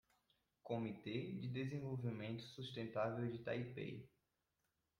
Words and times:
Comitê 0.63 1.31
de 1.37 1.47
Desenvolvimento 1.47 2.41
Sustentável 2.41 3.29
de 3.31 3.37
Taipei 3.37 4.09